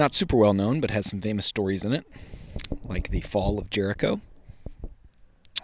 Not 0.00 0.14
super 0.14 0.34
well 0.38 0.54
known, 0.54 0.80
but 0.80 0.92
has 0.92 1.10
some 1.10 1.20
famous 1.20 1.44
stories 1.44 1.84
in 1.84 1.92
it, 1.92 2.06
like 2.86 3.10
the 3.10 3.20
fall 3.20 3.58
of 3.58 3.68
Jericho. 3.68 4.22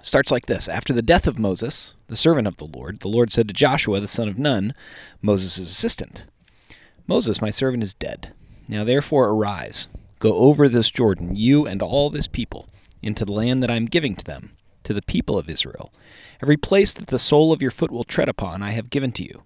Starts 0.02 0.30
like 0.30 0.44
this 0.44 0.68
After 0.68 0.92
the 0.92 1.00
death 1.00 1.26
of 1.26 1.38
Moses, 1.38 1.94
the 2.08 2.16
servant 2.16 2.46
of 2.46 2.58
the 2.58 2.66
Lord, 2.66 3.00
the 3.00 3.08
Lord 3.08 3.32
said 3.32 3.48
to 3.48 3.54
Joshua, 3.54 3.98
the 3.98 4.06
son 4.06 4.28
of 4.28 4.38
Nun, 4.38 4.74
Moses' 5.22 5.56
assistant, 5.56 6.26
Moses, 7.06 7.40
my 7.40 7.48
servant, 7.48 7.82
is 7.82 7.94
dead. 7.94 8.34
Now 8.68 8.84
therefore 8.84 9.30
arise, 9.30 9.88
go 10.18 10.34
over 10.34 10.68
this 10.68 10.90
Jordan, 10.90 11.34
you 11.34 11.66
and 11.66 11.80
all 11.80 12.10
this 12.10 12.28
people, 12.28 12.68
into 13.00 13.24
the 13.24 13.32
land 13.32 13.62
that 13.62 13.70
I 13.70 13.76
am 13.76 13.86
giving 13.86 14.14
to 14.16 14.24
them, 14.26 14.54
to 14.82 14.92
the 14.92 15.00
people 15.00 15.38
of 15.38 15.48
Israel. 15.48 15.90
Every 16.42 16.58
place 16.58 16.92
that 16.92 17.06
the 17.06 17.18
sole 17.18 17.54
of 17.54 17.62
your 17.62 17.70
foot 17.70 17.90
will 17.90 18.04
tread 18.04 18.28
upon, 18.28 18.62
I 18.62 18.72
have 18.72 18.90
given 18.90 19.12
to 19.12 19.24
you 19.24 19.45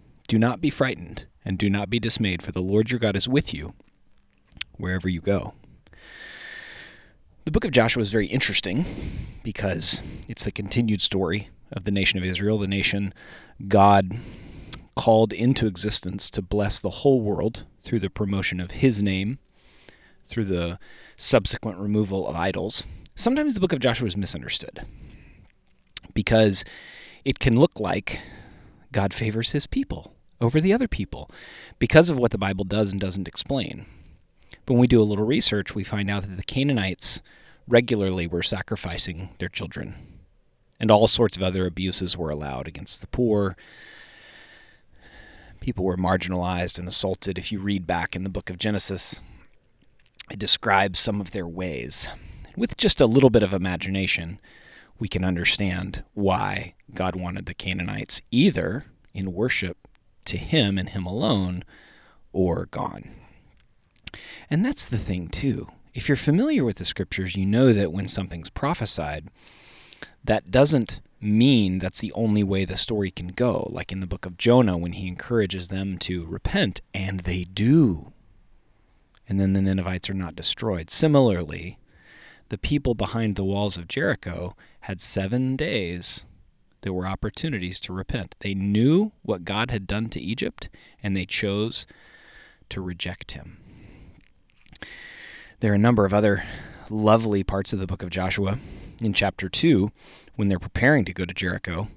Do 0.31 0.39
not 0.39 0.61
be 0.61 0.69
frightened 0.69 1.25
and 1.43 1.57
do 1.57 1.69
not 1.69 1.89
be 1.89 1.99
dismayed, 1.99 2.41
for 2.41 2.53
the 2.53 2.61
Lord 2.61 2.89
your 2.89 3.01
God 3.01 3.17
is 3.17 3.27
with 3.27 3.53
you 3.53 3.73
wherever 4.77 5.09
you 5.09 5.19
go. 5.19 5.55
The 7.43 7.51
book 7.51 7.65
of 7.65 7.71
Joshua 7.71 8.01
is 8.01 8.13
very 8.13 8.27
interesting 8.27 8.85
because 9.43 10.01
it's 10.29 10.45
the 10.45 10.51
continued 10.53 11.01
story 11.01 11.49
of 11.73 11.83
the 11.83 11.91
nation 11.91 12.17
of 12.17 12.23
Israel, 12.23 12.57
the 12.57 12.65
nation 12.65 13.13
God 13.67 14.19
called 14.95 15.33
into 15.33 15.67
existence 15.67 16.29
to 16.29 16.41
bless 16.41 16.79
the 16.79 17.01
whole 17.01 17.19
world 17.19 17.65
through 17.83 17.99
the 17.99 18.09
promotion 18.09 18.61
of 18.61 18.71
his 18.71 19.03
name, 19.03 19.37
through 20.29 20.45
the 20.45 20.79
subsequent 21.17 21.77
removal 21.77 22.25
of 22.25 22.37
idols. 22.37 22.87
Sometimes 23.15 23.53
the 23.53 23.59
book 23.59 23.73
of 23.73 23.79
Joshua 23.79 24.07
is 24.07 24.15
misunderstood 24.15 24.85
because 26.13 26.63
it 27.25 27.39
can 27.39 27.59
look 27.59 27.81
like 27.81 28.21
God 28.93 29.13
favors 29.13 29.51
his 29.51 29.67
people 29.67 30.15
over 30.41 30.59
the 30.59 30.73
other 30.73 30.87
people 30.87 31.29
because 31.79 32.09
of 32.09 32.17
what 32.17 32.31
the 32.31 32.37
Bible 32.37 32.65
does 32.65 32.91
and 32.91 32.99
doesn't 32.99 33.27
explain. 33.27 33.85
But 34.65 34.73
when 34.73 34.81
we 34.81 34.87
do 34.87 35.01
a 35.01 35.03
little 35.03 35.25
research, 35.25 35.75
we 35.75 35.83
find 35.83 36.09
out 36.09 36.23
that 36.23 36.35
the 36.35 36.43
Canaanites 36.43 37.21
regularly 37.67 38.27
were 38.27 38.43
sacrificing 38.43 39.29
their 39.39 39.49
children, 39.49 39.95
and 40.79 40.91
all 40.91 41.07
sorts 41.07 41.37
of 41.37 41.43
other 41.43 41.65
abuses 41.65 42.17
were 42.17 42.29
allowed 42.29 42.67
against 42.67 43.01
the 43.01 43.07
poor. 43.07 43.55
People 45.61 45.85
were 45.85 45.97
marginalized 45.97 46.79
and 46.79 46.87
assaulted. 46.87 47.37
If 47.37 47.51
you 47.51 47.59
read 47.59 47.85
back 47.85 48.15
in 48.15 48.23
the 48.23 48.29
book 48.29 48.49
of 48.49 48.57
Genesis, 48.57 49.21
it 50.31 50.39
describes 50.39 50.99
some 50.99 51.21
of 51.21 51.31
their 51.31 51.47
ways. 51.47 52.07
With 52.57 52.77
just 52.77 52.99
a 52.99 53.05
little 53.05 53.29
bit 53.29 53.43
of 53.43 53.53
imagination, 53.53 54.39
we 54.99 55.07
can 55.07 55.23
understand 55.23 56.03
why 56.13 56.73
God 56.93 57.15
wanted 57.15 57.45
the 57.45 57.53
Canaanites 57.53 58.21
either 58.31 58.85
in 59.13 59.33
worship 59.33 59.87
to 60.25 60.37
Him 60.37 60.77
and 60.77 60.89
Him 60.89 61.05
alone 61.05 61.63
or 62.33 62.67
gone. 62.67 63.09
And 64.49 64.65
that's 64.65 64.85
the 64.85 64.97
thing, 64.97 65.27
too. 65.27 65.67
If 65.93 66.07
you're 66.07 66.15
familiar 66.15 66.63
with 66.63 66.77
the 66.77 66.85
scriptures, 66.85 67.35
you 67.35 67.45
know 67.45 67.73
that 67.73 67.91
when 67.91 68.07
something's 68.07 68.49
prophesied, 68.49 69.29
that 70.23 70.51
doesn't 70.51 71.01
mean 71.19 71.79
that's 71.79 71.99
the 71.99 72.13
only 72.13 72.43
way 72.43 72.65
the 72.65 72.77
story 72.77 73.11
can 73.11 73.27
go. 73.27 73.69
Like 73.71 73.91
in 73.91 73.99
the 73.99 74.07
book 74.07 74.25
of 74.25 74.37
Jonah, 74.37 74.77
when 74.77 74.93
he 74.93 75.07
encourages 75.07 75.67
them 75.67 75.97
to 75.99 76.25
repent, 76.25 76.81
and 76.93 77.21
they 77.21 77.43
do. 77.43 78.13
And 79.27 79.39
then 79.39 79.53
the 79.53 79.61
Ninevites 79.61 80.09
are 80.09 80.15
not 80.15 80.35
destroyed. 80.35 80.89
Similarly, 80.89 81.77
the 82.49 82.57
people 82.57 82.95
behind 82.95 83.35
the 83.35 83.45
walls 83.45 83.77
of 83.77 83.87
Jericho 83.87 84.55
had 84.81 84.99
seven 84.99 85.55
days 85.55 86.25
there 86.81 86.93
were 86.93 87.07
opportunities 87.07 87.79
to 87.81 87.93
repent. 87.93 88.35
They 88.39 88.53
knew 88.53 89.11
what 89.21 89.45
God 89.45 89.71
had 89.71 89.87
done 89.87 90.09
to 90.09 90.19
Egypt, 90.19 90.69
and 91.01 91.15
they 91.15 91.25
chose 91.25 91.85
to 92.69 92.81
reject 92.81 93.33
him. 93.33 93.57
There 95.59 95.71
are 95.71 95.75
a 95.75 95.79
number 95.79 96.05
of 96.05 96.13
other 96.13 96.43
lovely 96.89 97.43
parts 97.43 97.71
of 97.71 97.79
the 97.79 97.87
book 97.87 98.01
of 98.03 98.09
Joshua. 98.09 98.57
In 98.99 99.13
chapter 99.13 99.47
2, 99.47 99.91
when 100.35 100.47
they're 100.47 100.59
preparing 100.59 101.05
to 101.05 101.13
go 101.13 101.25
to 101.25 101.33
Jericho, 101.33 101.87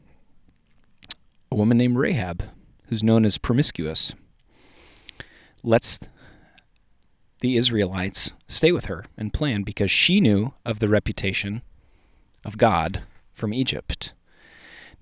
a 1.50 1.56
woman 1.56 1.78
named 1.78 1.96
Rahab, 1.96 2.44
who's 2.88 3.02
known 3.02 3.24
as 3.24 3.38
promiscuous, 3.38 4.14
lets 5.62 5.98
the 7.40 7.56
Israelites 7.56 8.34
stay 8.46 8.72
with 8.72 8.86
her 8.86 9.04
and 9.16 9.32
plan 9.32 9.62
because 9.62 9.90
she 9.90 10.20
knew 10.20 10.52
of 10.64 10.78
the 10.78 10.88
reputation 10.88 11.62
of 12.44 12.58
God 12.58 13.02
from 13.32 13.54
Egypt. 13.54 14.12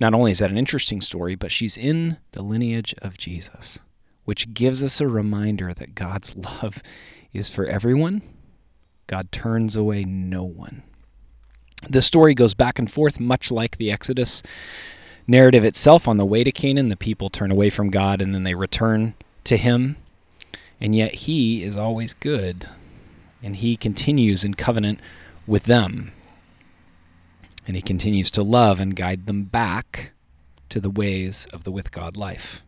Not 0.01 0.15
only 0.15 0.33
is 0.33 0.41
that 0.41 0.51
an 0.51 0.59
interesting 0.59 1.01
story, 1.01 1.35
but 1.35 1.53
she's 1.53 1.77
in 1.77 2.19
the 2.33 2.43
lineage 2.43 2.95
of 3.03 3.19
Jesus, 3.19 3.79
which 4.25 4.53
gives 4.55 4.83
us 4.83 5.01
a 5.01 5.09
reminder 5.09 5.73
that 5.73 5.95
God's 5.95 6.35
love 6.37 6.83
is 7.33 7.49
for 7.49 7.67
everyone. 7.67 8.23
God 9.07 9.31
turns 9.33 9.77
away 9.77 10.05
no 10.05 10.45
one. 10.45 10.83
The 11.89 12.03
story 12.03 12.35
goes 12.35 12.55
back 12.55 12.79
and 12.79 12.91
forth, 12.91 13.19
much 13.19 13.51
like 13.51 13.77
the 13.77 13.91
Exodus 13.91 14.43
narrative 15.27 15.65
itself. 15.65 16.07
On 16.07 16.17
the 16.17 16.25
way 16.25 16.45
to 16.45 16.53
Canaan, 16.53 16.89
the 16.89 16.97
people 16.97 17.29
turn 17.29 17.51
away 17.51 17.71
from 17.71 17.91
God 17.91 18.23
and 18.23 18.35
then 18.35 18.45
they 18.45 18.55
return 18.55 19.15
to 19.45 19.57
Him. 19.57 19.97
And 20.81 20.95
yet 20.95 21.15
He 21.15 21.63
is 21.63 21.77
always 21.77 22.15
good, 22.15 22.69
and 23.43 23.57
He 23.57 23.77
continues 23.77 24.45
in 24.45 24.55
covenant 24.55 25.01
with 25.47 25.65
them. 25.65 26.13
And 27.67 27.77
he 27.77 27.83
continues 27.83 28.31
to 28.33 28.43
love 28.43 28.81
and 28.81 28.97
guide 28.97 29.27
them 29.27 29.45
back 29.45 30.12
to 30.69 30.81
the 30.81 30.91
ways 30.91 31.47
of 31.53 31.65
the 31.65 31.71
with 31.71 31.93
God 31.93 32.17
life. 32.17 32.62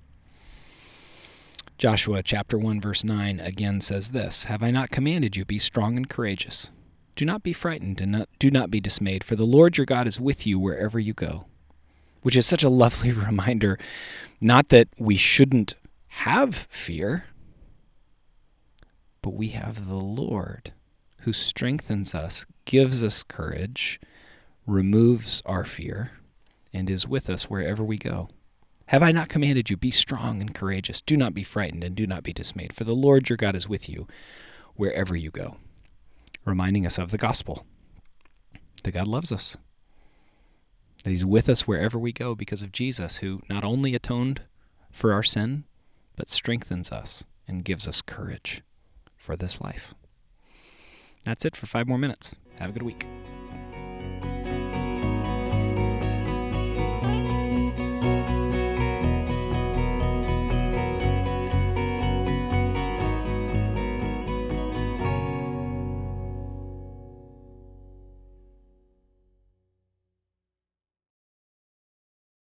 Joshua 1.77 2.23
chapter 2.23 2.57
1 2.57 2.81
verse 2.81 3.03
9 3.03 3.41
again 3.41 3.81
says 3.81 4.13
this, 4.13 4.45
Have 4.45 4.63
I 4.63 4.71
not 4.71 4.91
commanded 4.91 5.37
you 5.37 5.45
be 5.45 5.59
strong 5.59 5.97
and 5.97 6.09
courageous? 6.09 6.71
Do 7.17 7.25
not 7.25 7.43
be 7.43 7.53
frightened 7.53 8.01
and 8.01 8.13
not, 8.13 8.29
do 8.39 8.51
not 8.51 8.71
be 8.71 8.81
dismayed, 8.81 9.25
for 9.25 9.37
the 9.37 9.47
Lord 9.47 9.77
your 9.77 9.87
God 9.87 10.07
is 10.07 10.21
with 10.21 10.47
you 10.47 10.59
wherever 10.59 10.99
you 10.99 11.13
go. 11.13 11.47
Which 12.23 12.37
is 12.37 12.47
such 12.47 12.63
a 12.63 12.69
lovely 12.85 13.11
reminder, 13.11 13.79
not 14.41 14.69
that 14.69 14.89
we 14.99 15.17
shouldn't 15.17 15.75
have 16.09 16.67
fear, 16.71 17.27
but 19.23 19.35
we 19.35 19.49
have 19.49 19.89
the 19.89 19.95
Lord 19.95 20.73
who 21.21 21.33
strengthens 21.33 22.15
us, 22.15 22.47
gives 22.67 23.03
us 23.03 23.23
courage, 23.23 23.99
removes 24.67 25.43
our 25.47 25.65
fear, 25.65 26.13
and 26.73 26.91
is 26.91 27.07
with 27.07 27.31
us 27.31 27.45
wherever 27.45 27.85
we 27.85 27.97
go. 27.97 28.29
Have 28.87 29.03
I 29.03 29.13
not 29.13 29.29
commanded 29.29 29.71
you, 29.71 29.77
be 29.77 29.91
strong 29.91 30.41
and 30.41 30.55
courageous? 30.55 31.01
Do 31.01 31.17
not 31.17 31.35
be 31.35 31.43
frightened 31.43 31.85
and 31.85 31.95
do 31.95 32.07
not 32.07 32.23
be 32.23 32.33
dismayed, 32.33 32.73
for 32.73 32.85
the 32.85 32.95
Lord 32.95 33.29
your 33.29 33.37
God 33.37 33.57
is 33.57 33.69
with 33.69 33.89
you 33.89 34.07
wherever 34.75 35.17
you 35.17 35.31
go. 35.31 35.57
Reminding 36.45 36.85
us 36.85 36.99
of 36.99 37.11
the 37.11 37.19
gospel 37.19 37.65
that 38.83 38.93
God 38.93 39.09
loves 39.09 39.33
us, 39.33 39.57
that 41.03 41.11
He's 41.11 41.25
with 41.25 41.49
us 41.49 41.67
wherever 41.67 41.99
we 41.99 42.13
go 42.13 42.35
because 42.35 42.63
of 42.63 42.73
Jesus, 42.73 43.17
who 43.17 43.41
not 43.49 43.65
only 43.65 43.95
atoned 43.95 44.43
for 44.91 45.13
our 45.13 45.23
sin, 45.23 45.65
but 46.17 46.29
strengthens 46.29 46.93
us 46.93 47.25
and 47.49 47.65
gives 47.65 47.89
us 47.89 48.03
courage 48.03 48.63
for 49.17 49.37
this 49.37 49.61
life. 49.61 49.95
That's 51.25 51.45
it 51.47 51.57
for 51.57 51.67
five 51.67 51.89
more 51.89 51.99
minutes. 51.99 52.37
Have 52.59 52.71
a 52.71 52.73
good 52.75 52.83
week. 52.83 53.07